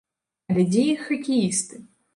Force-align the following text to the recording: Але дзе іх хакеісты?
Але 0.53 0.63
дзе 0.71 0.87
іх 0.95 1.07
хакеісты? 1.13 1.85